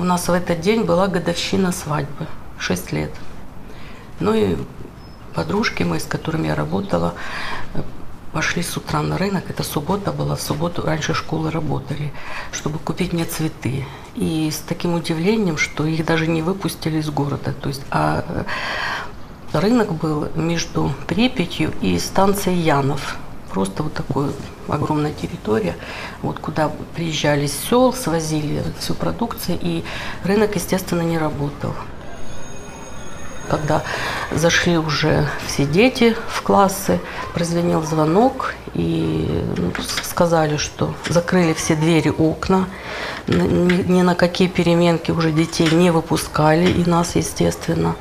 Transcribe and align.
у 0.00 0.04
нас 0.04 0.28
в 0.28 0.32
этот 0.32 0.60
день 0.60 0.84
была 0.84 1.08
годовщина 1.08 1.72
свадьбы, 1.72 2.26
6 2.58 2.92
лет. 2.92 3.10
Ну 4.18 4.32
и 4.34 4.56
подружки 5.34 5.82
мы, 5.82 6.00
с 6.00 6.04
которыми 6.04 6.48
я 6.48 6.54
работала, 6.54 7.14
пошли 8.32 8.62
с 8.62 8.76
утра 8.76 9.02
на 9.02 9.18
рынок, 9.18 9.44
это 9.48 9.62
суббота 9.62 10.12
была, 10.12 10.36
в 10.36 10.40
субботу 10.40 10.82
раньше 10.82 11.12
школы 11.14 11.50
работали, 11.50 12.12
чтобы 12.52 12.78
купить 12.78 13.12
мне 13.12 13.24
цветы. 13.24 13.84
И 14.14 14.50
с 14.50 14.58
таким 14.58 14.94
удивлением, 14.94 15.58
что 15.58 15.84
их 15.84 16.06
даже 16.06 16.26
не 16.26 16.40
выпустили 16.40 16.98
из 16.98 17.10
города. 17.10 17.52
То 17.52 17.68
есть, 17.68 17.82
а 17.90 18.24
э, 18.26 18.44
рынок 19.52 19.92
был 19.92 20.28
между 20.34 20.92
Припятью 21.06 21.72
и 21.82 21.98
станцией 21.98 22.58
Янов. 22.58 23.18
Просто 23.52 23.82
вот 23.82 23.94
такая 23.94 24.30
огромная 24.68 25.12
территория, 25.12 25.76
вот 26.22 26.38
куда 26.38 26.70
приезжали 26.94 27.46
с 27.46 27.58
сел, 27.68 27.92
свозили 27.92 28.62
всю 28.78 28.94
продукцию, 28.94 29.58
и 29.60 29.84
рынок, 30.24 30.54
естественно, 30.54 31.02
не 31.02 31.18
работал 31.18 31.74
когда 33.50 33.82
зашли 34.30 34.78
уже 34.78 35.28
все 35.46 35.66
дети 35.66 36.16
в 36.28 36.42
классы, 36.42 37.00
прозвенел 37.34 37.82
звонок 37.82 38.54
и 38.74 39.44
ну, 39.56 39.72
сказали, 40.02 40.56
что 40.56 40.94
закрыли 41.08 41.52
все 41.52 41.74
двери, 41.74 42.10
окна, 42.16 42.68
ни 43.26 44.02
на 44.02 44.14
какие 44.14 44.48
переменки 44.48 45.10
уже 45.10 45.32
детей 45.32 45.68
не 45.72 45.90
выпускали, 45.90 46.70
и 46.70 46.88
нас, 46.88 47.16
естественно. 47.16 47.96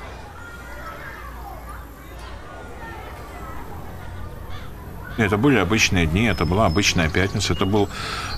Это 5.25 5.37
были 5.37 5.57
обычные 5.57 6.05
дни, 6.05 6.25
это 6.25 6.45
была 6.45 6.65
обычная 6.65 7.09
пятница, 7.09 7.53
это 7.53 7.65
была 7.65 7.87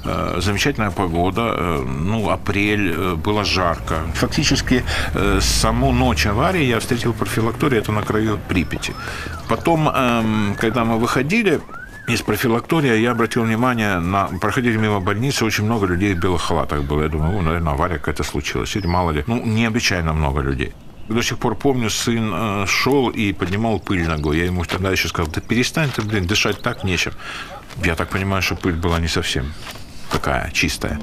э, 0.06 0.42
замечательная 0.42 0.92
погода, 0.92 1.42
э, 1.42 1.84
ну, 1.86 2.30
апрель, 2.30 2.94
э, 2.98 3.16
было 3.16 3.44
жарко. 3.44 3.96
Фактически 4.14 4.84
э, 5.14 5.40
саму 5.42 5.92
ночь 5.92 6.26
аварии 6.26 6.64
я 6.64 6.80
встретил 6.80 7.14
профилактории, 7.14 7.78
это 7.78 7.92
на 7.92 8.02
краю 8.02 8.40
Припяти. 8.48 8.94
Потом, 9.48 9.90
э, 9.90 10.56
когда 10.58 10.84
мы 10.84 10.98
выходили, 10.98 11.60
из 12.08 12.22
профилактория 12.22 12.96
я 12.96 13.12
обратил 13.12 13.44
внимание 13.44 14.00
на... 14.00 14.26
Проходили 14.42 14.78
мимо 14.78 15.00
больницы, 15.00 15.46
очень 15.46 15.66
много 15.66 15.86
людей 15.86 16.14
в 16.14 16.20
белых 16.20 16.42
халатах 16.42 16.84
было. 16.84 17.04
Я 17.04 17.10
думаю, 17.10 17.42
наверное, 17.42 17.74
авария 17.74 18.00
какая-то 18.00 18.24
случилась. 18.24 18.76
Или 18.76 18.88
мало 18.88 19.12
ли. 19.12 19.24
Ну, 19.28 19.42
необычайно 19.46 20.14
много 20.14 20.42
людей. 20.42 20.74
До 21.10 21.22
сих 21.22 21.38
пор 21.38 21.56
помню, 21.56 21.90
сын 21.90 22.32
э, 22.34 22.66
шел 22.68 23.10
и 23.10 23.34
поднимал 23.34 23.80
пыль 23.80 24.08
ногой. 24.08 24.38
Я 24.38 24.46
ему 24.46 24.64
тогда 24.66 24.92
еще 24.92 25.08
сказал, 25.08 25.32
да 25.32 25.42
перестань 25.42 25.90
ты, 25.90 26.02
блин, 26.02 26.26
дышать 26.26 26.62
так 26.62 26.84
нечем. 26.84 27.14
Я 27.84 27.96
так 27.96 28.10
понимаю, 28.10 28.42
что 28.42 28.56
пыль 28.56 28.76
была 28.76 29.00
не 29.00 29.08
совсем 29.08 29.54
такая 30.12 30.52
чистая. 30.52 31.00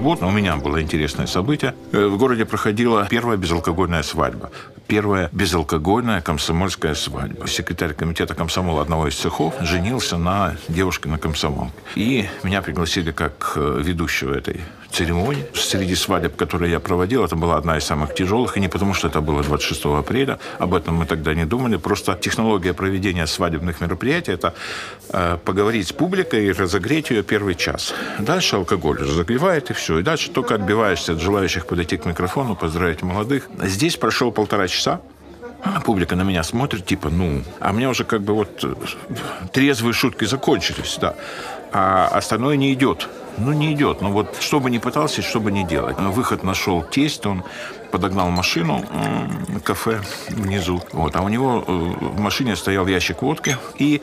Субботу 0.00 0.26
у 0.26 0.30
меня 0.30 0.56
было 0.56 0.80
интересное 0.80 1.26
событие. 1.26 1.74
Э, 1.92 2.06
в 2.06 2.16
городе 2.16 2.46
проходила 2.46 3.06
первая 3.10 3.36
безалкогольная 3.36 4.02
свадьба. 4.02 4.50
Первая 4.86 5.28
безалкогольная 5.30 6.22
комсомольская 6.22 6.94
свадьба. 6.94 7.46
Секретарь 7.46 7.92
комитета 7.92 8.34
комсомола 8.34 8.80
одного 8.80 9.08
из 9.08 9.16
цехов 9.16 9.54
женился 9.60 10.16
на 10.16 10.56
девушке 10.68 11.10
на 11.10 11.18
комсомолке. 11.18 11.74
И 11.96 12.26
меня 12.42 12.62
пригласили 12.62 13.10
как 13.10 13.52
э, 13.56 13.82
ведущего 13.84 14.32
этой 14.32 14.62
церемонии. 14.90 15.44
Среди 15.54 15.94
свадеб, 15.94 16.36
которые 16.36 16.72
я 16.72 16.80
проводил, 16.80 17.24
это 17.24 17.36
была 17.36 17.56
одна 17.56 17.78
из 17.78 17.84
самых 17.84 18.14
тяжелых. 18.14 18.56
И 18.56 18.60
не 18.60 18.68
потому, 18.68 18.94
что 18.94 19.08
это 19.08 19.20
было 19.20 19.42
26 19.42 19.84
апреля. 19.84 20.38
Об 20.58 20.74
этом 20.74 20.96
мы 20.96 21.06
тогда 21.06 21.34
не 21.34 21.46
думали. 21.46 21.76
Просто 21.76 22.14
технология 22.14 22.72
проведения 22.72 23.26
свадебных 23.26 23.80
мероприятий– 23.80 24.32
это 24.34 24.54
э, 25.12 25.38
поговорить 25.44 25.88
с 25.88 25.92
публикой 25.92 26.46
и 26.46 26.52
разогреть 26.52 27.10
ее 27.10 27.22
первый 27.22 27.54
час. 27.54 27.94
Дальше 28.18 28.56
алкоголь 28.56 28.98
разогревает, 28.98 29.70
и 29.70 29.74
все. 29.74 29.98
И 29.98 30.02
дальше 30.02 30.30
только 30.30 30.54
отбиваешься 30.54 31.12
от 31.12 31.20
желающих 31.20 31.66
подойти 31.66 31.96
к 31.96 32.06
микрофону, 32.06 32.56
поздравить 32.56 33.02
молодых. 33.02 33.48
Здесь 33.62 33.96
прошел 33.96 34.32
полтора 34.32 34.68
часа. 34.68 35.00
Публика 35.84 36.16
на 36.16 36.22
меня 36.22 36.42
смотрит, 36.42 36.86
типа, 36.86 37.10
ну, 37.10 37.42
а 37.60 37.72
мне 37.72 37.88
уже 37.88 38.04
как 38.04 38.22
бы 38.22 38.32
вот 38.32 38.64
э, 38.64 38.74
трезвые 39.52 39.92
шутки 39.92 40.24
закончились, 40.24 40.98
да. 41.00 41.14
А 41.72 42.08
остальное 42.08 42.56
не 42.56 42.72
идет 42.72 43.08
ну, 43.40 43.52
не 43.52 43.72
идет. 43.72 44.00
Ну, 44.00 44.12
вот 44.12 44.36
что 44.40 44.60
бы 44.60 44.70
ни 44.70 44.78
пытался, 44.78 45.22
что 45.22 45.40
бы 45.40 45.52
ни 45.52 45.64
делать. 45.64 45.98
Выход 45.98 46.42
нашел 46.42 46.82
тесть, 46.82 47.26
он 47.26 47.42
подогнал 47.90 48.30
машину, 48.30 48.84
кафе 49.64 50.00
внизу. 50.28 50.82
Вот, 50.92 51.16
а 51.16 51.22
у 51.22 51.28
него 51.28 51.64
э, 51.66 51.72
в 51.72 52.20
машине 52.20 52.56
стоял 52.56 52.86
ящик 52.86 53.22
водки, 53.22 53.56
и 53.78 54.00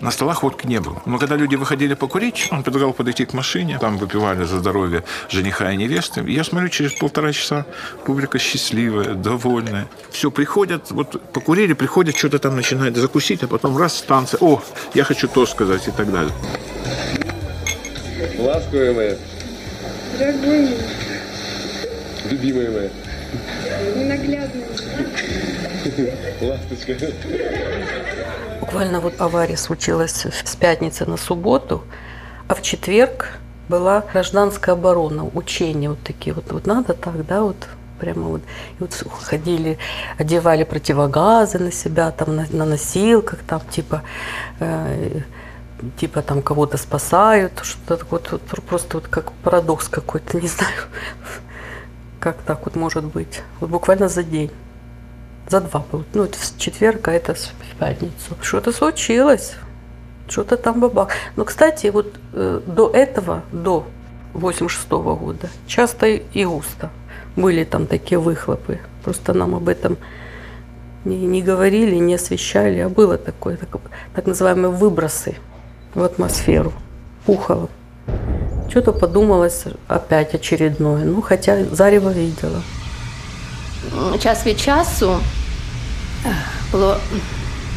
на 0.00 0.10
столах 0.10 0.42
водки 0.42 0.66
не 0.66 0.80
было. 0.80 1.00
Но 1.06 1.18
когда 1.18 1.36
люди 1.36 1.56
выходили 1.56 1.94
покурить, 1.94 2.48
он 2.50 2.62
предлагал 2.62 2.92
подойти 2.92 3.24
к 3.24 3.32
машине, 3.32 3.78
там 3.78 3.96
выпивали 3.96 4.44
за 4.44 4.58
здоровье 4.58 5.04
жениха 5.30 5.72
и 5.72 5.76
невесты. 5.76 6.22
я 6.26 6.44
смотрю, 6.44 6.68
через 6.68 6.92
полтора 6.92 7.32
часа 7.32 7.64
публика 8.04 8.38
счастливая, 8.38 9.14
довольная. 9.14 9.86
Все, 10.10 10.30
приходят, 10.30 10.90
вот 10.90 11.20
покурили, 11.32 11.72
приходят, 11.72 12.16
что-то 12.16 12.38
там 12.38 12.56
начинают 12.56 12.96
закусить, 12.96 13.42
а 13.42 13.48
потом 13.48 13.76
раз 13.78 13.96
станция, 13.98 14.38
о, 14.40 14.62
я 14.94 15.04
хочу 15.04 15.28
то 15.28 15.46
сказать 15.46 15.88
и 15.88 15.90
так 15.90 16.12
далее. 16.12 16.32
Ласковая 18.38 18.92
моя. 18.92 19.16
Дорогой 20.18 20.68
Любимая 22.30 22.70
моя. 22.70 22.90
Ненаглядная. 23.96 24.66
Ласточка. 26.40 26.94
Буквально 28.60 29.00
вот 29.00 29.20
авария 29.20 29.56
случилась 29.56 30.24
с 30.24 30.56
пятницы 30.56 31.04
на 31.06 31.16
субботу, 31.16 31.84
а 32.48 32.54
в 32.54 32.62
четверг 32.62 33.38
была 33.68 34.04
гражданская 34.12 34.74
оборона, 34.74 35.24
учения 35.24 35.90
вот 35.90 36.00
такие 36.02 36.34
вот, 36.34 36.50
вот 36.50 36.66
надо 36.66 36.94
так, 36.94 37.26
да, 37.26 37.42
вот 37.42 37.56
прямо 38.00 38.28
вот, 38.28 38.42
и 38.78 38.80
вот 38.80 38.92
ходили, 39.22 39.78
одевали 40.18 40.64
противогазы 40.64 41.58
на 41.58 41.72
себя, 41.72 42.10
там 42.10 42.36
на, 42.36 42.46
на 42.50 42.64
носилках, 42.64 43.40
там 43.46 43.60
типа 43.70 44.02
э, 44.60 45.20
типа 45.96 46.22
там 46.22 46.42
кого-то 46.42 46.76
спасают, 46.76 47.60
что-то 47.62 48.04
вот, 48.10 48.30
вот 48.30 48.42
просто 48.66 48.98
вот 48.98 49.08
как 49.08 49.32
парадокс 49.32 49.88
какой-то, 49.88 50.40
не 50.40 50.48
знаю, 50.56 50.74
как 52.20 52.36
так 52.38 52.64
вот 52.64 52.76
может 52.76 53.04
быть. 53.04 53.42
Вот 53.60 53.70
буквально 53.70 54.08
за 54.08 54.22
день, 54.22 54.50
за 55.48 55.60
два, 55.60 55.84
ну 56.14 56.26
в 56.26 56.58
четверг, 56.58 57.08
а 57.08 57.12
это 57.12 57.34
в 57.34 57.78
пятницу. 57.78 58.36
Что-то 58.40 58.72
случилось, 58.72 59.54
что-то 60.28 60.56
там 60.56 60.80
бабах. 60.80 61.08
Но, 61.36 61.44
кстати, 61.44 61.88
вот 61.88 62.14
э, 62.32 62.60
до 62.66 62.90
этого, 62.90 63.42
до 63.52 63.86
86 64.32 64.88
-го 64.88 65.16
года, 65.16 65.48
часто 65.66 66.06
и 66.06 66.44
густо 66.44 66.90
были 67.36 67.64
там 67.64 67.86
такие 67.86 68.18
выхлопы. 68.18 68.78
Просто 69.04 69.34
нам 69.34 69.54
об 69.54 69.68
этом 69.68 69.96
не, 71.04 71.26
не 71.26 71.42
говорили, 71.42 71.96
не 71.96 72.14
освещали, 72.14 72.78
а 72.78 72.88
было 72.88 73.18
такое, 73.18 73.56
так, 73.56 73.80
так 74.14 74.26
называемые 74.26 74.70
выбросы 74.70 75.36
в 75.94 76.02
атмосферу. 76.02 76.72
Пухало. 77.24 77.68
Что-то 78.70 78.92
подумалось 78.92 79.64
опять 79.88 80.34
очередное. 80.34 81.04
Ну, 81.04 81.22
хотя 81.22 81.64
зарево 81.72 82.10
видела. 82.10 82.62
Час 84.18 84.46
від 84.46 84.60
часу 84.60 85.16
було 86.72 86.96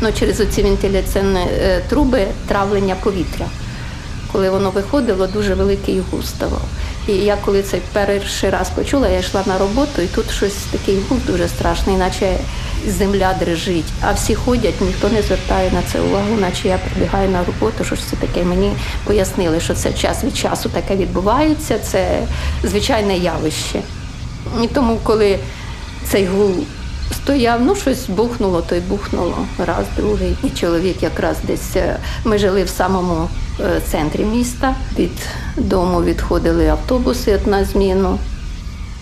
ну, 0.01 0.11
через 0.19 0.41
оці 0.41 0.63
вентиляційні 0.63 1.40
е, 1.40 1.81
труби 1.90 2.28
травлення 2.47 2.96
повітря. 3.03 3.46
Коли 4.32 4.50
воно 4.50 4.70
виходило, 4.70 5.28
дуже 5.28 5.53
великий 5.53 6.02
гул 6.12 6.24
ставав. 6.24 6.62
І 7.08 7.14
я 7.14 7.38
коли 7.46 7.64
це 7.64 7.78
перший 7.94 8.50
раз 8.50 8.70
почула, 8.70 9.08
я 9.08 9.20
йшла 9.20 9.44
на 9.46 9.58
роботу, 9.58 10.02
і 10.02 10.08
тут 10.08 10.32
щось 10.32 10.56
такий 10.72 11.00
гул 11.09 11.20
дуже 11.28 11.47
страшний, 11.47 11.96
наче 11.96 12.38
земля 12.88 13.35
дрижить. 13.40 13.85
А 14.02 14.12
всі 14.12 14.35
ходять, 14.35 14.82
ніхто 14.82 15.09
не 15.09 15.22
звертає 15.22 15.72
на 15.72 15.82
це 15.82 16.02
увагу, 16.02 16.35
наче 16.40 16.68
я 16.68 16.78
прибігаю 16.78 17.29
на 17.29 17.44
роботу. 17.44 17.84
Що 17.84 17.96
це 17.96 18.16
таке? 18.16 18.44
Мені 18.44 18.72
пояснили, 19.03 19.59
що 19.59 19.74
це 19.74 19.94
час 19.94 20.24
від 20.24 20.38
часу 20.38 20.70
таке 20.70 20.96
відбувається, 20.96 21.79
це 21.79 22.20
звичайне 22.64 23.18
явище. 23.18 23.82
І 24.64 24.68
тому, 24.68 25.00
коли 25.03 25.40
цей 26.06 26.26
гул 26.26 26.53
стояв, 27.13 27.61
ну 27.65 27.75
щось 27.75 28.09
бухнуло, 28.09 28.61
то 28.61 28.75
й 28.75 28.79
бухнуло. 28.79 29.37
Раз, 29.57 29.85
другий. 29.97 30.37
І 30.43 30.49
чоловік 30.49 31.03
якраз 31.03 31.37
десь 31.43 31.75
е, 31.75 31.97
ми 32.25 32.37
жили 32.37 32.63
в 32.63 32.69
самому 32.69 33.29
е, 33.59 33.81
центрі 33.85 34.23
міста. 34.23 34.75
Від 34.99 35.27
дому 35.57 36.03
відходили 36.03 36.67
автобуси 36.67 37.39
на 37.45 37.63
зміну. 37.63 38.19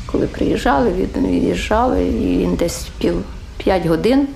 Коли 0.05 0.27
приїжджали, 0.27 0.91
від'їжджали, 0.91 2.03
і 2.03 2.37
він 2.37 2.55
десь 2.55 2.87
пів 2.99 3.15
п'ять 3.57 3.85
годин 3.85 4.27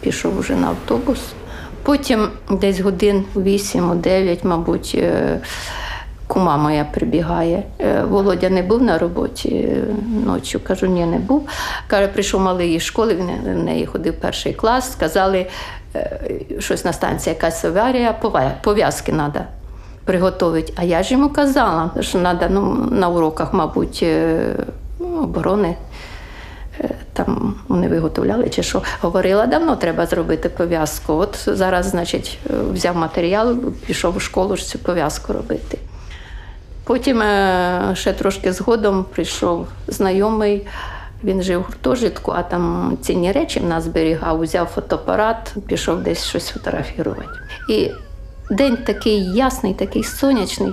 пішов 0.00 0.38
вже 0.38 0.54
на 0.54 0.68
автобус. 0.68 1.18
Потім 1.82 2.28
десь 2.50 2.80
годин 2.80 3.24
8-9, 3.34 4.38
мабуть, 4.46 4.92
е, 4.94 5.40
Кума 6.26 6.56
моя 6.56 6.84
прибігає. 6.84 7.62
Е, 7.80 8.02
Володя 8.02 8.50
не 8.50 8.62
був 8.62 8.82
на 8.82 8.98
роботі 8.98 9.48
е, 9.48 9.84
ночі. 10.26 10.58
Кажу, 10.58 10.86
ні, 10.86 11.06
не 11.06 11.18
був. 11.18 11.48
Каже, 11.86 12.08
прийшов 12.08 12.40
малий 12.40 12.74
із 12.74 12.82
школи, 12.82 13.14
він 13.14 13.54
в 13.54 13.64
неї 13.64 13.86
ходив 13.86 14.14
перший 14.14 14.52
клас. 14.52 14.92
Сказали, 14.92 15.46
е, 15.94 16.20
щось 16.58 16.84
на 16.84 16.92
станції 16.92 17.34
якась 17.34 17.64
аварія, 17.64 18.12
пов'язки 18.62 19.12
треба 19.12 19.44
приготувати. 20.04 20.72
А 20.76 20.84
я 20.84 21.02
ж 21.02 21.14
йому 21.14 21.28
казала, 21.28 21.90
що 22.00 22.18
треба 22.18 22.48
ну, 22.50 22.88
на 22.90 23.08
уроках, 23.08 23.54
мабуть, 23.54 24.06
ну, 25.00 25.22
оборони. 25.22 25.76
Там 27.12 27.54
вони 27.68 27.88
виготовляли 27.88 28.48
чи 28.48 28.62
що. 28.62 28.82
Говорила, 29.00 29.46
давно 29.46 29.76
треба 29.76 30.06
зробити 30.06 30.48
пов'язку. 30.48 31.12
От 31.12 31.48
зараз, 31.52 31.86
значить, 31.86 32.38
взяв 32.72 32.96
матеріал, 32.96 33.56
пішов 33.86 34.16
у 34.16 34.20
школу 34.20 34.56
ж 34.56 34.66
цю 34.66 34.78
пов'язку 34.78 35.32
робити. 35.32 35.78
Потім 36.86 37.22
е, 37.22 37.90
ще 37.94 38.12
трошки 38.12 38.52
згодом 38.52 39.04
прийшов 39.14 39.68
знайомий. 39.88 40.66
Він 41.24 41.42
жив 41.42 41.60
в 41.60 41.62
гуртожитку, 41.62 42.32
а 42.36 42.42
там 42.42 42.96
цінні 43.02 43.32
речі 43.32 43.60
в 43.60 43.64
нас 43.64 43.84
зберігав, 43.84 44.40
взяв 44.40 44.66
фотоапарат, 44.66 45.54
пішов 45.66 46.02
десь 46.02 46.24
щось 46.24 46.48
фотографувати. 46.48 47.28
І 47.70 47.90
день 48.50 48.76
такий 48.76 49.32
ясний, 49.32 49.74
такий 49.74 50.04
сонячний. 50.04 50.72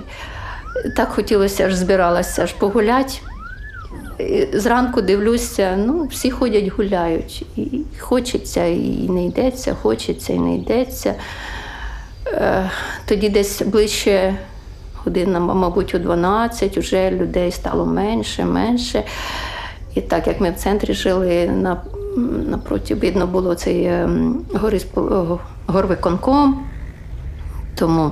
Так 0.96 1.08
хотілося 1.08 1.64
аж 1.64 1.74
збиралася 1.74 2.42
аж 2.42 2.52
погуляти. 2.52 3.12
І 4.18 4.46
Зранку 4.52 5.02
дивлюся, 5.02 5.76
ну, 5.86 6.04
всі 6.04 6.30
ходять, 6.30 6.68
гуляють. 6.68 7.46
І 7.56 7.80
хочеться, 8.00 8.64
і 8.64 9.08
не 9.08 9.24
йдеться, 9.24 9.76
хочеться, 9.82 10.32
і 10.32 10.38
не 10.38 10.54
йдеться. 10.54 11.14
Е, 12.26 12.70
Тоді 13.06 13.28
десь 13.28 13.62
ближче 13.62 14.34
година, 15.04 15.40
мабуть, 15.40 15.94
у 15.94 15.98
12, 15.98 16.78
вже 16.78 17.10
людей 17.10 17.50
стало 17.50 17.86
менше, 17.86 18.44
менше. 18.44 19.02
І 19.94 20.00
так 20.00 20.26
як 20.26 20.40
ми 20.40 20.50
в 20.50 20.54
центрі 20.54 20.94
жили, 20.94 21.46
на, 21.46 21.82
напроти 22.46 22.94
видно 22.94 23.26
було 23.26 23.54
цей 23.54 23.86
ем, 23.86 24.44
горвиконком, 25.66 26.66
тому 27.74 28.10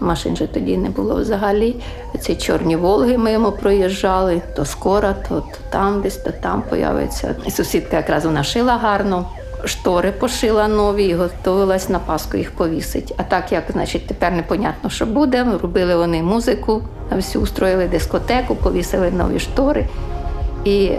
машин 0.00 0.36
же 0.36 0.46
тоді 0.46 0.76
не 0.76 0.90
було 0.90 1.14
взагалі. 1.14 1.76
Ці 2.20 2.34
чорні 2.34 2.76
Волги 2.76 3.18
мимо 3.18 3.52
проїжджали, 3.52 4.42
то 4.56 4.64
скоро, 4.64 5.14
то, 5.28 5.40
то 5.40 5.58
там 5.70 6.02
десь, 6.02 6.16
то 6.16 6.30
там 6.30 6.62
появиться. 6.70 7.34
Сусідка 7.50 7.96
якраз 7.96 8.24
вона 8.24 8.44
шила 8.44 8.76
гарно. 8.76 9.26
Штори 9.64 10.12
пошила 10.12 10.68
нові 10.68 11.04
і 11.04 11.14
готувалась 11.14 11.88
на 11.88 11.98
Пасху 11.98 12.36
їх 12.36 12.50
повісить. 12.50 13.14
А 13.16 13.22
так 13.22 13.52
як, 13.52 13.64
значить, 13.72 14.06
тепер 14.06 14.32
непонятно, 14.32 14.90
що 14.90 15.06
буде. 15.06 15.46
Робили 15.62 15.96
вони 15.96 16.22
музику, 16.22 16.82
на 17.10 17.16
всю 17.16 17.42
устроїли 17.42 17.86
дискотеку, 17.86 18.54
повісили 18.54 19.10
нові 19.10 19.38
штори. 19.38 19.86
І 20.64 20.90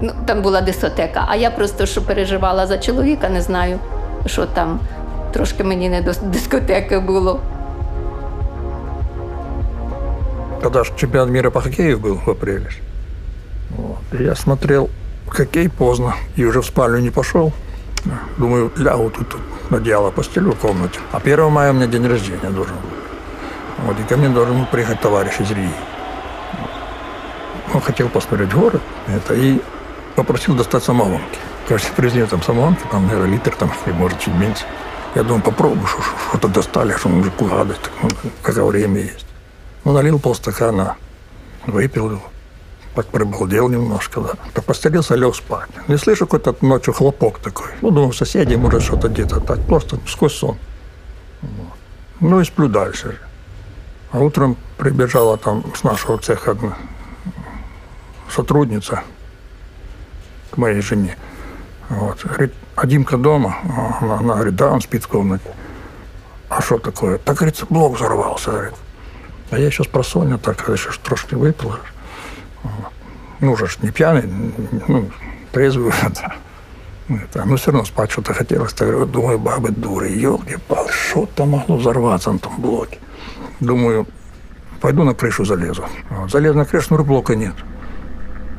ну, 0.00 0.12
там 0.26 0.42
була 0.42 0.60
дискотека. 0.60 1.24
А 1.28 1.36
я 1.36 1.50
просто 1.50 1.86
що 1.86 2.02
переживала 2.02 2.66
за 2.66 2.78
чоловіка, 2.78 3.28
не 3.28 3.40
знаю, 3.40 3.78
що 4.26 4.46
там 4.46 4.80
трошки 5.32 5.64
мені 5.64 5.88
не 5.88 6.02
до 6.02 6.12
дискотеки 6.22 6.98
було. 6.98 7.40
когда 10.64 10.82
же 10.82 10.92
чемпионат 10.96 11.28
мира 11.28 11.50
по 11.50 11.60
хоккею 11.60 11.98
был 11.98 12.16
в 12.16 12.26
апреле. 12.30 12.70
Вот. 13.76 13.98
Я 14.18 14.34
смотрел 14.34 14.88
хоккей 15.28 15.68
поздно 15.68 16.14
и 16.36 16.44
уже 16.44 16.60
в 16.60 16.66
спальню 16.66 16.98
не 16.98 17.10
пошел. 17.10 17.52
Думаю, 18.36 18.70
лягу 18.76 19.10
тут, 19.10 19.28
тут 19.28 19.40
одеяло 19.70 20.10
постелю 20.10 20.52
в 20.52 20.58
комнате. 20.58 21.00
А 21.12 21.18
1 21.18 21.50
мая 21.50 21.70
у 21.70 21.74
меня 21.74 21.86
день 21.86 22.06
рождения 22.06 22.50
должен 22.50 22.74
был. 22.74 23.86
Вот, 23.86 23.98
и 23.98 24.02
ко 24.04 24.16
мне 24.16 24.28
должен 24.28 24.66
приехать 24.66 25.00
товарищ 25.00 25.40
из 25.40 25.50
Риги. 25.50 25.72
Он 27.72 27.80
хотел 27.80 28.08
посмотреть 28.08 28.52
город 28.52 28.82
это, 29.08 29.34
и 29.34 29.60
попросил 30.16 30.54
достать 30.54 30.84
самогонки. 30.84 31.38
Кажется, 31.68 31.92
привезли 31.96 32.24
там 32.26 32.42
самогонки, 32.42 32.82
там, 32.90 33.06
наверное, 33.06 33.30
литр, 33.32 33.54
там, 33.56 33.72
или 33.86 33.94
может 33.94 34.20
чуть 34.20 34.34
меньше. 34.34 34.64
Я 35.14 35.22
думаю, 35.22 35.42
попробую, 35.42 35.86
что- 35.86 36.02
что- 36.02 36.16
что-то 36.28 36.48
достали, 36.48 36.92
что 36.92 37.08
мужику 37.08 37.46
гадость, 37.46 37.90
ну, 38.02 38.10
какое 38.42 38.64
время 38.64 39.00
есть. 39.00 39.26
Ну, 39.84 39.92
налил 39.92 40.18
полстакана, 40.18 40.96
выпил 41.66 42.10
его. 42.10 42.22
Так 42.94 43.06
прибалдел 43.06 43.68
немножко, 43.68 44.20
да. 44.20 44.30
Так 44.52 44.64
постелился, 44.64 45.16
лег 45.16 45.34
спать. 45.34 45.68
Не 45.88 45.96
слышу 45.96 46.26
какой-то 46.26 46.54
ночью 46.64 46.94
хлопок 46.94 47.38
такой. 47.40 47.66
Ну, 47.82 47.90
думаю, 47.90 48.12
соседи, 48.12 48.54
может, 48.54 48.82
что-то 48.82 49.08
где-то 49.08 49.40
так. 49.40 49.60
Просто 49.66 49.98
сквозь 50.06 50.34
сон. 50.34 50.56
Ну, 52.20 52.40
и 52.40 52.44
сплю 52.44 52.68
дальше. 52.68 53.18
А 54.12 54.20
утром 54.20 54.56
прибежала 54.76 55.36
там 55.36 55.64
с 55.74 55.82
нашего 55.82 56.18
цеха 56.18 56.56
сотрудница 58.30 59.02
к 60.52 60.56
моей 60.56 60.80
жене. 60.80 61.16
Вот. 61.88 62.24
Говорит, 62.24 62.54
а 62.76 62.86
Димка 62.86 63.16
дома? 63.16 63.56
Она, 64.00 64.18
она 64.18 64.34
говорит, 64.34 64.54
да, 64.54 64.70
он 64.70 64.80
спит 64.80 65.04
в 65.04 65.08
комнате. 65.08 65.44
А 66.48 66.62
что 66.62 66.78
такое? 66.78 67.18
Так, 67.18 67.36
говорится, 67.36 67.66
блок 67.68 67.96
взорвался, 67.96 68.52
говорит. 68.52 68.74
А 69.50 69.58
я 69.58 69.66
еще 69.66 69.82
с 69.82 69.88
просонья 69.88 70.38
так, 70.38 70.68
еще 70.68 70.90
трошки 71.02 71.34
выпил. 71.34 71.74
Ну, 73.40 73.52
уже 73.52 73.66
не 73.82 73.90
пьяный, 73.90 74.24
ну, 74.88 75.10
трезвый. 75.52 75.92
Да. 76.14 76.36
Это, 77.08 77.44
ну, 77.44 77.56
все 77.56 77.70
равно 77.70 77.84
спать 77.84 78.10
что-то 78.10 78.32
хотелось. 78.32 78.72
Так, 78.72 79.10
думаю, 79.10 79.38
бабы 79.38 79.70
дуры, 79.70 80.08
елки-палы, 80.08 80.90
что 80.90 81.26
там 81.26 81.50
могло 81.50 81.76
взорваться 81.76 82.32
на 82.32 82.38
том 82.38 82.58
блоке? 82.58 82.98
Думаю, 83.60 84.06
пойду 84.80 85.04
на 85.04 85.14
крышу 85.14 85.44
залезу. 85.44 85.84
Вот. 86.08 86.30
Залез 86.30 86.54
на 86.54 86.64
крышу, 86.64 86.86
смотрю, 86.86 87.04
блока 87.04 87.36
нет. 87.36 87.54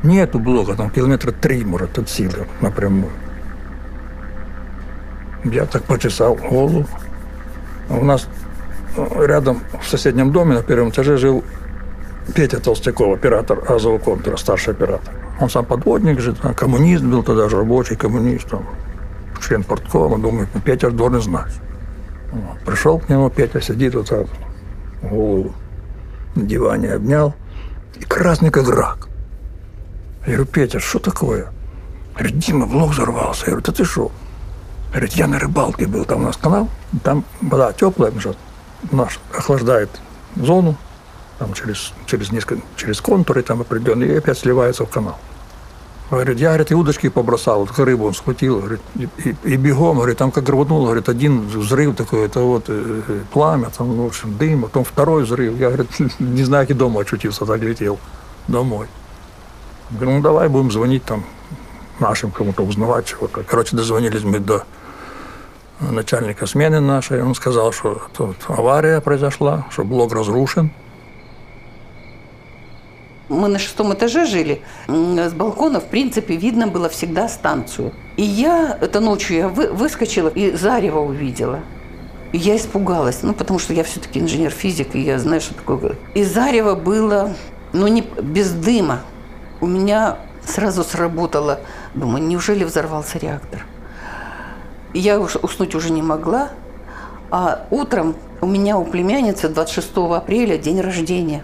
Нету 0.04 0.38
блока, 0.38 0.74
там 0.74 0.90
километра 0.90 1.32
три, 1.32 1.64
может, 1.64 1.98
от 1.98 2.08
силы 2.08 2.46
напрямую. 2.60 3.10
Я 5.44 5.66
так 5.66 5.84
почесал 5.84 6.36
голову. 6.36 6.86
А 7.88 7.94
У 7.94 8.04
нас 8.04 8.28
э, 8.96 9.26
рядом 9.26 9.60
в 9.80 9.88
соседнем 9.88 10.32
доме 10.32 10.54
на 10.54 10.62
первом 10.62 10.90
этаже 10.90 11.16
жил 11.16 11.44
Петя 12.34 12.60
Толстяков, 12.60 13.14
оператор 13.14 13.62
азового 13.68 13.98
контура, 13.98 14.36
старший 14.36 14.74
оператор. 14.74 15.14
Он 15.40 15.48
сам 15.50 15.64
подводник 15.64 16.20
же, 16.20 16.34
там, 16.34 16.54
коммунист 16.54 17.04
был 17.04 17.22
тогда 17.22 17.48
же, 17.48 17.56
рабочий 17.56 17.96
коммунист, 17.96 18.48
там, 18.48 18.66
член 19.40 19.62
порткома. 19.62 20.18
Думаю, 20.18 20.48
ну, 20.52 20.60
Петя 20.60 20.90
должен 20.90 21.20
знать. 21.20 21.52
Вот. 22.32 22.58
Пришел 22.64 22.98
к 22.98 23.08
нему, 23.08 23.30
Петя 23.30 23.60
сидит 23.60 23.94
вот 23.94 24.08
так, 24.08 24.26
голову 25.02 25.52
на 26.34 26.42
диване 26.42 26.94
обнял, 26.94 27.34
и 27.94 28.04
красный 28.04 28.50
как 28.50 28.68
рак. 28.68 29.08
Я 30.26 30.34
говорю, 30.34 30.46
Петя, 30.46 30.80
что 30.80 30.98
такое? 30.98 31.52
Говорит, 32.14 32.38
Дима, 32.38 32.66
блок 32.66 32.90
взорвался. 32.90 33.46
Я 33.46 33.52
говорю, 33.52 33.66
да 33.66 33.72
ты 33.72 33.84
что? 33.84 34.10
Говорит, 34.90 35.12
я 35.12 35.26
на 35.26 35.38
рыбалке 35.38 35.86
был, 35.86 36.04
там 36.04 36.22
у 36.22 36.24
нас 36.24 36.36
канал, 36.36 36.68
там 37.04 37.24
вода 37.40 37.72
теплая, 37.72 38.12
наш 38.90 39.20
охлаждает 39.36 39.90
зону, 40.36 40.76
там 41.38 41.52
через, 41.54 41.92
через, 42.06 42.32
несколько, 42.32 42.62
через 42.76 43.00
контуры 43.00 43.42
там 43.42 43.60
определенные, 43.60 44.14
и 44.14 44.18
опять 44.18 44.38
сливается 44.38 44.84
в 44.84 44.90
канал. 44.90 45.18
Говорит, 46.10 46.38
я, 46.38 46.48
говорит, 46.50 46.70
и 46.70 46.74
удочки 46.74 47.08
побросал, 47.08 47.64
вот 47.66 47.76
рыбу 47.78 48.06
он 48.06 48.14
схватил, 48.14 48.60
говорит, 48.60 48.80
и, 48.94 49.08
и- 49.24 49.36
и 49.42 49.56
бегом, 49.56 49.96
говорит, 49.96 50.18
там 50.18 50.30
как 50.30 50.48
рвануло, 50.48 50.86
говорит, 50.86 51.08
один 51.08 51.48
взрыв 51.48 51.96
такой, 51.96 52.26
это 52.26 52.40
вот 52.40 52.66
э, 52.68 53.02
э, 53.08 53.20
пламя, 53.32 53.70
там, 53.76 53.88
ну, 53.96 54.04
в 54.04 54.06
общем, 54.06 54.36
дым, 54.38 54.62
потом 54.62 54.84
второй 54.84 55.24
взрыв. 55.24 55.58
Я, 55.58 55.68
говорит, 55.70 55.88
не 56.20 56.44
знаю, 56.44 56.66
как 56.68 56.76
дома 56.76 57.00
очутился, 57.00 57.44
так 57.44 57.60
летел 57.60 57.98
домой. 58.46 58.86
Говорю, 59.90 60.12
ну 60.12 60.22
давай 60.22 60.48
будем 60.48 60.70
звонить 60.70 61.04
там 61.04 61.24
нашим 61.98 62.30
кому-то 62.30 62.62
узнавать 62.62 63.06
чего-то. 63.06 63.42
Короче, 63.42 63.76
дозвонились 63.76 64.22
мы 64.22 64.38
до 64.38 64.64
начальника 65.80 66.46
смены 66.46 66.80
нашей. 66.80 67.22
Он 67.22 67.34
сказал, 67.34 67.72
что 67.72 68.02
тут 68.16 68.36
авария 68.48 69.00
произошла, 69.00 69.66
что 69.70 69.84
блок 69.84 70.12
разрушен. 70.12 70.72
Мы 73.28 73.48
на 73.48 73.58
шестом 73.58 73.92
этаже 73.92 74.24
жили. 74.26 74.62
С 74.88 75.32
балкона, 75.32 75.80
в 75.80 75.86
принципе, 75.86 76.36
видно 76.36 76.68
было 76.68 76.88
всегда 76.88 77.28
станцию. 77.28 77.92
И 78.16 78.22
я, 78.22 78.78
это 78.80 79.00
ночью 79.00 79.36
я 79.36 79.48
вы- 79.48 79.70
выскочила 79.72 80.28
и 80.28 80.52
зарево 80.54 81.00
увидела. 81.00 81.60
И 82.32 82.38
я 82.38 82.56
испугалась, 82.56 83.22
ну, 83.22 83.32
потому 83.32 83.58
что 83.58 83.72
я 83.72 83.82
все-таки 83.82 84.20
инженер-физик, 84.20 84.94
и 84.94 85.00
я 85.00 85.18
знаю, 85.18 85.40
что 85.40 85.54
такое. 85.54 85.96
И 86.14 86.22
зарево 86.22 86.74
было, 86.74 87.34
ну, 87.72 87.88
не 87.88 88.02
без 88.02 88.52
дыма. 88.52 89.00
У 89.60 89.66
меня 89.66 90.18
сразу 90.44 90.84
сработало. 90.84 91.60
Думаю, 91.94 92.24
неужели 92.24 92.62
взорвался 92.62 93.18
реактор? 93.18 93.64
Я 94.94 95.18
уж 95.18 95.36
уснуть 95.36 95.74
уже 95.74 95.90
не 95.90 96.02
могла. 96.02 96.50
А 97.30 97.66
утром 97.70 98.14
у 98.40 98.46
меня 98.46 98.78
у 98.78 98.84
племянницы 98.84 99.48
26 99.48 99.90
апреля 100.14 100.56
день 100.58 100.80
рождения. 100.80 101.42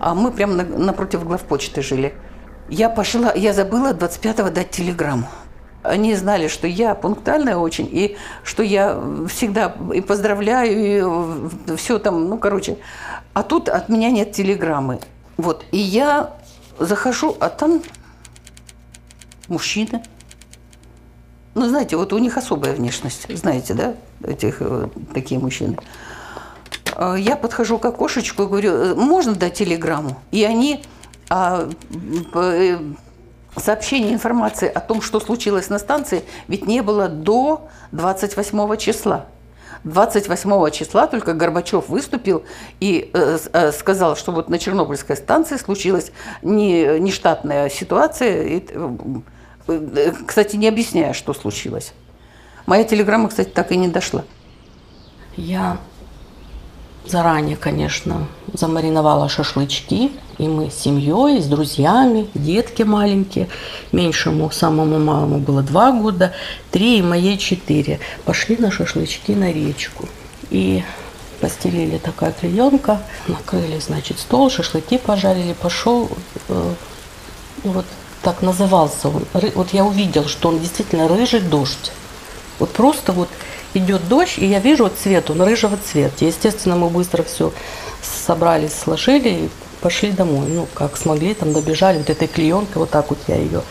А 0.00 0.14
мы 0.14 0.32
прямо 0.32 0.54
на- 0.54 0.64
напротив 0.64 1.24
главпочты 1.24 1.82
жили. 1.82 2.14
Я 2.68 2.88
пошла, 2.88 3.32
я 3.34 3.52
забыла 3.52 3.92
25-го 3.92 4.50
дать 4.50 4.70
телеграмму. 4.70 5.28
Они 5.82 6.14
знали, 6.14 6.48
что 6.48 6.66
я 6.66 6.94
пунктуальная 6.94 7.56
очень, 7.56 7.88
и 7.90 8.16
что 8.42 8.62
я 8.62 8.98
всегда 9.28 9.74
и 9.94 10.00
поздравляю, 10.00 11.48
и 11.68 11.76
все 11.76 11.98
там, 11.98 12.28
ну, 12.28 12.38
короче. 12.38 12.76
А 13.34 13.42
тут 13.42 13.68
от 13.68 13.88
меня 13.88 14.10
нет 14.10 14.32
телеграммы. 14.32 15.00
Вот, 15.36 15.64
и 15.70 15.78
я 15.78 16.34
захожу, 16.78 17.36
а 17.40 17.48
там 17.48 17.82
мужчина. 19.48 20.02
Ну, 21.54 21.66
знаете, 21.68 21.96
вот 21.96 22.12
у 22.12 22.18
них 22.18 22.36
особая 22.36 22.74
внешность, 22.74 23.26
знаете, 23.36 23.74
да, 23.74 23.94
этих 24.22 24.58
э, 24.60 24.88
такие 25.12 25.40
мужчины. 25.40 25.76
А 26.96 27.16
Я 27.16 27.36
подхожу 27.36 27.78
к 27.78 27.84
окошечку 27.84 28.42
и 28.42 28.46
говорю, 28.46 28.72
«Э, 28.72 28.94
можно 28.94 29.34
дать 29.34 29.54
телеграмму? 29.54 30.20
И 30.30 30.44
они 30.44 30.82
а, 31.28 31.68
э, 32.34 32.78
сообщение 33.56 34.12
информации 34.12 34.68
о 34.68 34.80
том, 34.80 35.02
что 35.02 35.20
случилось 35.20 35.68
на 35.68 35.78
станции, 35.78 36.22
ведь 36.48 36.66
не 36.66 36.82
было 36.82 37.08
до 37.08 37.68
28 37.92 38.76
числа. 38.76 39.26
28 39.84 40.70
числа 40.70 41.06
только 41.06 41.32
Горбачев 41.32 41.88
выступил 41.88 42.44
и 42.80 43.10
э, 43.12 43.38
э, 43.52 43.72
сказал, 43.72 44.14
что 44.14 44.32
вот 44.32 44.50
на 44.50 44.58
Чернобыльской 44.58 45.16
станции 45.16 45.56
случилась 45.56 46.12
не, 46.42 46.98
нештатная 46.98 47.70
ситуация. 47.70 48.42
И, 48.42 48.64
э, 48.68 48.96
э, 49.68 50.12
кстати, 50.26 50.56
не 50.56 50.68
объясняя, 50.68 51.14
что 51.14 51.32
случилось. 51.32 51.94
Моя 52.66 52.84
телеграмма, 52.84 53.30
кстати, 53.30 53.48
так 53.48 53.72
и 53.72 53.76
не 53.76 53.88
дошла. 53.88 54.24
Я 55.36 55.78
заранее, 57.06 57.56
конечно, 57.56 58.26
замариновала 58.52 59.28
шашлычки, 59.28 60.12
и 60.38 60.48
мы 60.48 60.70
с 60.70 60.74
семьей, 60.74 61.40
с 61.40 61.46
друзьями, 61.46 62.28
детки 62.34 62.82
маленькие. 62.82 63.48
Меньшему, 63.92 64.50
самому 64.50 64.98
малому 64.98 65.38
было 65.38 65.62
два 65.62 65.92
года, 65.92 66.32
три 66.70 66.98
и 66.98 67.02
моей 67.02 67.36
четыре. 67.38 68.00
Пошли 68.24 68.56
на 68.56 68.70
шашлычки 68.70 69.32
на 69.32 69.52
речку. 69.52 70.08
И 70.50 70.82
постелили 71.40 71.98
такая 71.98 72.32
клеенка, 72.32 73.00
накрыли, 73.28 73.78
значит, 73.80 74.18
стол, 74.18 74.50
шашлыки 74.50 74.98
пожарили, 74.98 75.54
пошел, 75.54 76.10
э, 76.48 76.74
ну 77.64 77.72
вот 77.72 77.86
так 78.22 78.42
назывался 78.42 79.08
он. 79.08 79.24
Ры- 79.32 79.52
Вот 79.54 79.72
я 79.72 79.84
увидел, 79.84 80.26
что 80.26 80.48
он 80.48 80.58
действительно 80.58 81.08
рыжий 81.08 81.40
дождь. 81.40 81.92
Вот 82.58 82.70
просто 82.70 83.12
вот 83.12 83.28
идет 83.74 84.08
дождь, 84.08 84.38
и 84.38 84.46
я 84.46 84.58
вижу 84.58 84.90
цвет, 84.90 85.30
он 85.30 85.42
рыжего 85.42 85.76
цвета. 85.76 86.24
Естественно, 86.24 86.76
мы 86.76 86.88
быстро 86.88 87.22
все 87.22 87.52
собрались, 88.02 88.74
сложили 88.74 89.28
и 89.28 89.50
пошли 89.80 90.10
домой. 90.10 90.48
Ну, 90.48 90.66
как 90.74 90.96
смогли, 90.96 91.34
там 91.34 91.52
добежали 91.52 91.98
вот 91.98 92.10
этой 92.10 92.28
клеенкой, 92.28 92.76
вот 92.76 92.90
так 92.90 93.10
вот 93.10 93.18
я 93.28 93.36
ее 93.36 93.62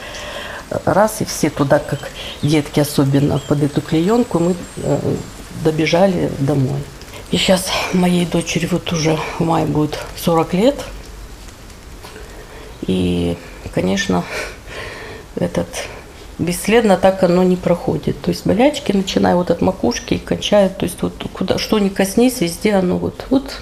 раз, 0.85 1.21
и 1.21 1.25
все 1.25 1.49
туда, 1.49 1.79
как 1.79 2.11
детки 2.41 2.79
особенно, 2.79 3.39
под 3.39 3.63
эту 3.63 3.81
клеенку, 3.81 4.39
мы 4.39 4.55
э, 4.77 5.15
добежали 5.63 6.31
домой. 6.39 6.79
И 7.31 7.37
сейчас 7.37 7.67
моей 7.93 8.25
дочери 8.25 8.65
вот 8.65 8.91
уже 8.91 9.17
в 9.37 9.41
мае 9.41 9.65
будет 9.65 9.99
40 10.17 10.53
лет. 10.53 10.75
И, 12.87 13.37
конечно, 13.73 14.23
этот 15.35 15.67
бесследно 16.39 16.97
так 16.97 17.21
оно 17.23 17.43
не 17.43 17.55
проходит. 17.55 18.19
То 18.21 18.31
есть 18.31 18.45
болячки, 18.47 18.91
начиная 18.91 19.35
вот 19.35 19.51
от 19.51 19.61
макушки 19.61 20.15
и 20.15 20.19
кончая, 20.19 20.69
то 20.69 20.85
есть 20.85 21.01
вот 21.01 21.13
куда, 21.33 21.57
что 21.57 21.77
ни 21.79 21.89
коснись, 21.89 22.41
везде 22.41 22.73
оно 22.73 22.97
вот, 22.97 23.25
вот. 23.29 23.61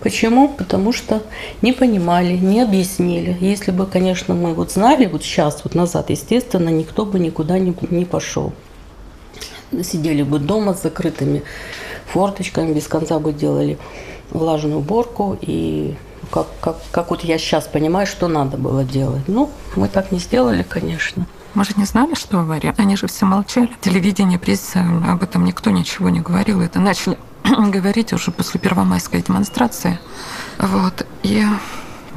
Почему? 0.00 0.48
Потому 0.48 0.92
что 0.92 1.22
не 1.60 1.72
понимали, 1.72 2.36
не 2.36 2.60
объяснили. 2.60 3.36
Если 3.40 3.70
бы, 3.70 3.86
конечно, 3.86 4.34
мы 4.34 4.52
вот 4.52 4.72
знали, 4.72 5.06
вот 5.06 5.22
сейчас, 5.22 5.62
вот 5.62 5.76
назад, 5.76 6.10
естественно, 6.10 6.70
никто 6.70 7.06
бы 7.06 7.20
никуда 7.20 7.60
не, 7.60 7.72
не 7.90 8.04
пошел. 8.04 8.52
Сидели 9.84 10.24
бы 10.24 10.40
дома 10.40 10.74
с 10.74 10.82
закрытыми 10.82 11.44
форточками, 12.06 12.72
без 12.72 12.88
конца 12.88 13.20
бы 13.20 13.32
делали 13.32 13.78
влажную 14.30 14.78
уборку 14.78 15.38
и 15.40 15.94
как, 16.32 16.48
как, 16.60 16.78
как 16.90 17.10
вот 17.10 17.22
я 17.22 17.38
сейчас 17.38 17.68
понимаю, 17.68 18.08
что 18.08 18.26
надо 18.26 18.56
было 18.56 18.82
делать. 18.82 19.22
Ну, 19.28 19.50
мы 19.76 19.86
так 19.86 20.10
не 20.10 20.18
сделали, 20.18 20.64
конечно. 20.64 21.26
Мы 21.54 21.64
же 21.64 21.72
не 21.76 21.84
знали, 21.84 22.14
что 22.14 22.40
авария. 22.40 22.74
Они 22.78 22.96
же 22.96 23.06
все 23.06 23.26
молчали. 23.26 23.70
Телевидение, 23.82 24.38
пресса, 24.38 24.86
об 25.06 25.22
этом 25.22 25.44
никто 25.44 25.70
ничего 25.70 26.08
не 26.08 26.20
говорил. 26.20 26.62
Это 26.62 26.80
начали 26.80 27.18
говорить 27.44 28.12
уже 28.14 28.30
после 28.30 28.58
первомайской 28.58 29.20
демонстрации. 29.20 29.98
Вот. 30.58 31.06
И 31.22 31.44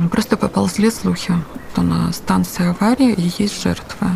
просто 0.10 0.38
поползли 0.38 0.90
слухи, 0.90 1.34
что 1.74 1.82
на 1.82 2.14
станции 2.14 2.70
аварии 2.70 3.12
и 3.12 3.32
есть 3.38 3.62
жертвы. 3.62 4.08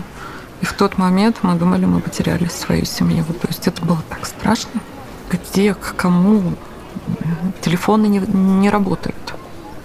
И 0.61 0.65
в 0.65 0.71
тот 0.73 0.97
момент 0.97 1.39
мы 1.41 1.55
думали, 1.55 1.85
мы 1.85 1.99
потеряли 1.99 2.47
свою 2.47 2.85
семью. 2.85 3.25
То 3.25 3.47
есть 3.47 3.67
это 3.67 3.83
было 3.83 4.01
так 4.07 4.25
страшно. 4.25 4.79
Где, 5.29 5.73
к 5.73 5.95
кому? 5.97 6.53
Телефоны 7.61 8.07
не, 8.07 8.19
не 8.19 8.69
работают. 8.69 9.33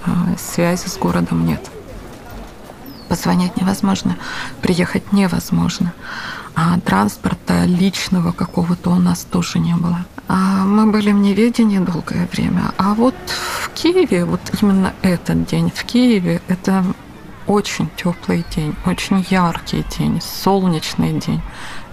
А 0.04 0.36
Связи 0.38 0.86
с 0.86 0.96
городом 0.96 1.44
нет 1.44 1.73
позвонить 3.14 3.56
невозможно, 3.56 4.16
приехать 4.60 5.12
невозможно. 5.12 5.92
А 6.56 6.80
транспорта 6.80 7.64
личного 7.64 8.32
какого-то 8.32 8.90
у 8.90 8.96
нас 8.96 9.24
тоже 9.24 9.60
не 9.60 9.74
было. 9.74 10.04
А 10.26 10.64
мы 10.64 10.90
были 10.90 11.12
в 11.12 11.18
неведении 11.18 11.78
долгое 11.78 12.28
время. 12.32 12.72
А 12.76 12.94
вот 12.94 13.14
в 13.28 13.70
Киеве, 13.70 14.24
вот 14.24 14.40
именно 14.60 14.92
этот 15.02 15.46
день 15.46 15.70
в 15.72 15.84
Киеве, 15.84 16.42
это 16.48 16.84
очень 17.46 17.88
теплый 17.96 18.44
день, 18.56 18.74
очень 18.84 19.24
яркий 19.30 19.84
день, 19.96 20.20
солнечный 20.20 21.12
день. 21.12 21.42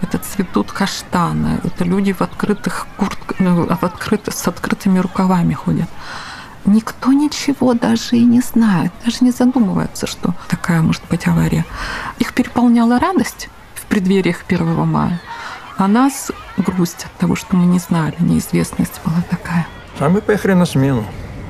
Это 0.00 0.18
цветут 0.18 0.72
каштаны, 0.72 1.60
это 1.62 1.84
люди 1.84 2.12
в 2.12 2.20
открытых 2.20 2.88
куртках, 2.96 3.38
ну, 3.38 3.66
в 3.66 3.84
открыт- 3.84 4.28
с 4.28 4.48
открытыми 4.48 4.98
рукавами 4.98 5.54
ходят. 5.54 5.88
Никто 6.64 7.12
ничего 7.12 7.74
даже 7.74 8.16
и 8.16 8.24
не 8.24 8.40
знает, 8.40 8.92
даже 9.04 9.18
не 9.20 9.32
задумывается, 9.32 10.06
что 10.06 10.34
такая 10.48 10.80
может 10.80 11.02
быть 11.10 11.26
авария. 11.26 11.64
Их 12.18 12.32
переполняла 12.34 13.00
радость 13.00 13.48
в 13.74 13.86
преддвериях 13.86 14.44
1 14.46 14.86
мая, 14.86 15.20
а 15.76 15.88
нас 15.88 16.30
грусть 16.56 17.06
от 17.06 17.12
того, 17.18 17.34
что 17.34 17.56
мы 17.56 17.66
не 17.66 17.80
знали, 17.80 18.14
неизвестность 18.20 19.00
была 19.04 19.22
такая. 19.28 19.66
А 19.98 20.08
мы 20.08 20.20
поехали 20.20 20.52
на 20.52 20.66
смену. 20.66 21.04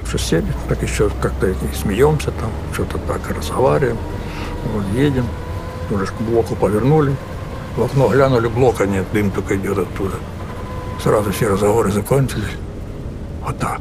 Что 0.07 0.19
сели, 0.19 0.53
так 0.69 0.83
еще 0.83 1.11
как-то 1.21 1.55
смеемся 1.81 2.33
там, 2.33 2.51
что-то 2.73 2.99
так 2.99 3.29
разговариваем. 3.31 3.99
Вот 4.75 4.85
едем, 4.95 5.27
уже 5.91 6.07
к 6.07 6.21
блоку 6.21 6.55
повернули. 6.57 7.15
В 7.77 7.83
окно 7.83 8.09
глянули, 8.09 8.49
блока 8.49 8.87
нет, 8.87 9.07
дым 9.13 9.31
только 9.31 9.57
идет 9.57 9.79
оттуда. 9.79 10.17
Сразу 11.03 11.33
все 11.33 11.49
разговоры 11.49 11.91
закончились. 11.91 12.57
Вот 13.43 13.59
так. 13.59 13.81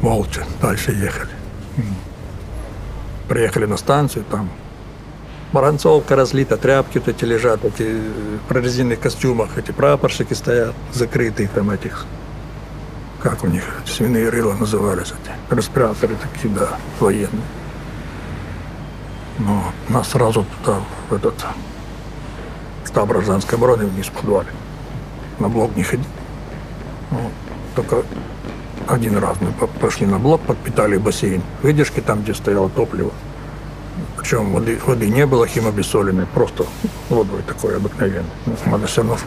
Молча 0.00 0.44
дальше 0.62 0.92
ехали. 0.92 1.30
Приехали 3.28 3.66
на 3.66 3.76
станцию, 3.76 4.24
там 4.30 4.50
Баранцовка 5.52 6.14
разлита, 6.14 6.56
тряпки 6.56 6.98
вот 6.98 7.08
эти 7.08 7.24
лежат, 7.24 7.64
эти 7.64 7.82
э, 7.82 8.38
в 8.44 8.48
прорезиненных 8.48 9.00
костюмах, 9.00 9.58
эти 9.58 9.72
прапорщики 9.72 10.32
стоят, 10.32 10.74
закрытые 10.92 11.48
там 11.48 11.70
этих, 11.70 12.06
как 13.20 13.42
у 13.42 13.48
них, 13.48 13.64
свиные 13.84 14.28
рыла 14.28 14.54
назывались 14.54 15.08
эти, 15.08 15.54
респираторы 15.54 16.14
такие, 16.16 16.54
да, 16.54 16.78
военные. 17.00 17.42
Но 19.38 19.64
нас 19.88 20.10
сразу 20.10 20.46
туда, 20.62 20.78
в 21.08 21.14
этот 21.14 21.34
штаб 22.86 23.08
гражданской 23.08 23.58
обороны 23.58 23.86
вниз 23.86 24.08
в. 24.08 24.52
На 25.40 25.48
блок 25.48 25.74
не 25.74 25.82
ходи. 25.82 26.04
Ну, 27.10 27.30
только 27.74 28.04
один 28.90 29.16
раз 29.18 29.36
мы 29.40 29.52
по- 29.52 29.66
пошли 29.66 30.06
на 30.06 30.18
блок, 30.18 30.40
подпитали 30.42 30.96
бассейн. 30.96 31.42
Выдержки 31.62 32.00
там, 32.00 32.22
где 32.22 32.34
стояло 32.34 32.68
топливо. 32.68 33.12
Причем 34.16 34.52
воды, 34.52 34.78
воды 34.86 35.08
не 35.08 35.26
было 35.26 35.46
химобессоленной, 35.46 36.26
просто 36.26 36.66
водой 37.08 37.42
такой 37.46 37.76
обыкновенной. 37.76 38.30
Ну, 38.46 38.54
Надо 38.66 38.86
все 38.86 39.02
равно 39.02 39.18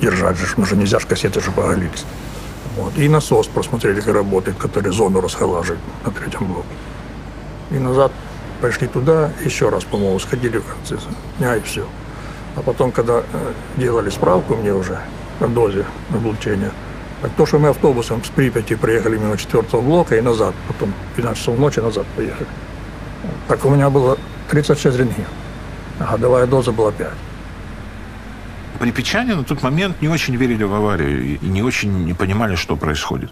держать 0.00 0.36
же, 0.36 0.46
что 0.46 0.76
нельзя 0.76 0.98
же 0.98 1.06
кассеты 1.06 1.40
же 1.40 1.50
поголились. 1.50 2.04
Вот. 2.76 2.96
И 2.96 3.08
насос 3.08 3.46
просмотрели, 3.46 4.00
как 4.00 4.14
работает, 4.14 4.56
который 4.56 4.92
зону 4.92 5.20
расхолаживает 5.20 5.80
на 6.04 6.10
третьем 6.12 6.46
блоке. 6.46 6.68
И 7.70 7.74
назад 7.74 8.12
пошли 8.60 8.88
туда, 8.88 9.30
еще 9.44 9.68
раз, 9.68 9.84
по-моему, 9.84 10.18
сходили 10.18 10.58
в 10.58 10.64
конце 10.66 10.96
дня 11.38 11.56
и 11.56 11.60
все. 11.60 11.84
А 12.56 12.62
потом, 12.62 12.92
когда 12.92 13.18
э, 13.20 13.52
делали 13.76 14.10
справку 14.10 14.56
мне 14.56 14.72
уже 14.74 14.98
о 15.40 15.46
дозе 15.46 15.84
облучения, 16.12 16.72
так 17.22 17.32
то, 17.36 17.46
что 17.46 17.58
мы 17.58 17.68
автобусом 17.68 18.24
с 18.24 18.28
Припяти 18.28 18.74
приехали 18.74 19.18
мимо 19.18 19.36
четвертого 19.36 19.82
блока 19.82 20.16
и 20.16 20.20
назад, 20.20 20.54
потом 20.68 20.94
в 21.12 21.16
12 21.16 21.38
часов 21.38 21.58
ночи 21.58 21.80
назад 21.80 22.06
поехали. 22.16 22.48
Так 23.48 23.64
у 23.64 23.70
меня 23.70 23.90
было 23.90 24.16
36 24.50 24.96
рентген, 24.96 25.26
а 25.98 26.12
годовая 26.12 26.46
доза 26.46 26.72
была 26.72 26.92
5. 26.92 27.08
Припечане 28.78 29.34
на 29.34 29.44
тот 29.44 29.62
момент 29.62 30.00
не 30.00 30.08
очень 30.08 30.36
верили 30.36 30.64
в 30.64 30.74
аварию 30.74 31.38
и 31.42 31.46
не 31.46 31.62
очень 31.62 32.04
не 32.04 32.14
понимали, 32.14 32.54
что 32.54 32.76
происходит. 32.76 33.30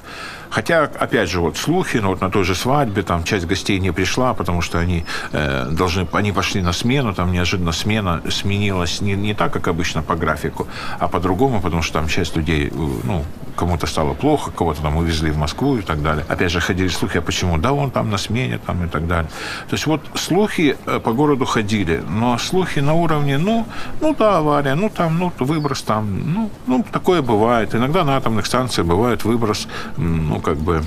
Хотя, 0.50 0.84
опять 0.84 1.28
же, 1.28 1.40
вот 1.40 1.56
слухи, 1.56 1.98
ну, 1.98 2.08
вот 2.08 2.20
на 2.20 2.30
той 2.30 2.44
же 2.44 2.54
свадьбе, 2.54 3.02
там 3.02 3.24
часть 3.24 3.46
гостей 3.46 3.78
не 3.78 3.92
пришла, 3.92 4.34
потому 4.34 4.62
что 4.62 4.78
они 4.78 5.04
э, 5.32 5.68
должны, 5.70 6.06
они 6.12 6.32
пошли 6.32 6.62
на 6.62 6.72
смену, 6.72 7.14
там 7.14 7.32
неожиданно 7.32 7.72
смена 7.72 8.22
сменилась 8.30 9.00
не, 9.00 9.14
не 9.14 9.34
так, 9.34 9.52
как 9.52 9.68
обычно 9.68 10.02
по 10.02 10.16
графику, 10.16 10.66
а 10.98 11.08
по-другому, 11.08 11.60
потому 11.60 11.82
что 11.82 11.94
там 11.94 12.08
часть 12.08 12.36
людей, 12.36 12.68
э, 12.68 12.70
ну, 13.04 13.24
кому-то 13.56 13.86
стало 13.86 14.14
плохо, 14.14 14.50
кого-то 14.50 14.82
там 14.82 14.96
увезли 14.96 15.30
в 15.30 15.36
Москву 15.36 15.76
и 15.78 15.82
так 15.82 16.02
далее. 16.02 16.24
Опять 16.28 16.52
же, 16.52 16.60
ходили 16.60 16.88
слухи, 16.88 17.18
а 17.18 17.22
почему? 17.22 17.58
Да, 17.58 17.72
он 17.72 17.90
там 17.90 18.10
на 18.10 18.18
смене, 18.18 18.58
там 18.58 18.84
и 18.84 18.88
так 18.88 19.06
далее. 19.06 19.30
То 19.68 19.74
есть 19.74 19.86
вот 19.86 20.00
слухи 20.14 20.76
э, 20.86 21.00
по 21.00 21.12
городу 21.12 21.44
ходили, 21.44 22.02
но 22.08 22.38
слухи 22.38 22.78
на 22.80 22.94
уровне, 22.94 23.38
ну, 23.38 23.66
ну 24.00 24.14
да, 24.14 24.38
авария, 24.38 24.74
ну 24.74 24.88
там, 24.88 25.18
ну, 25.38 25.46
выброс 25.46 25.82
там, 25.82 26.32
ну, 26.32 26.50
ну 26.66 26.84
такое 26.90 27.22
бывает. 27.22 27.74
Иногда 27.74 28.04
на 28.04 28.16
атомных 28.16 28.46
станциях 28.46 28.86
бывает 28.86 29.24
выброс, 29.24 29.68
ну, 29.96 30.40
как 30.40 30.58
бы 30.58 30.82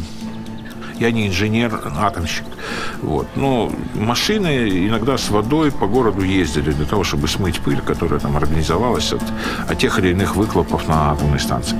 я 0.99 1.11
не 1.11 1.27
инженер, 1.27 1.81
атомщик. 1.99 2.45
Вот. 3.01 3.27
Но 3.35 3.71
машины 3.95 4.87
иногда 4.87 5.17
с 5.17 5.29
водой 5.29 5.71
по 5.71 5.87
городу 5.87 6.21
ездили 6.21 6.71
для 6.71 6.85
того, 6.85 7.03
чтобы 7.03 7.27
смыть 7.27 7.59
пыль, 7.59 7.81
которая 7.81 8.19
там 8.19 8.37
организовалась 8.37 9.11
от, 9.11 9.23
от 9.67 9.77
тех 9.79 9.97
или 9.97 10.09
иных 10.09 10.35
выхлопов 10.35 10.87
на 10.87 11.11
атомной 11.11 11.39
станции. 11.39 11.77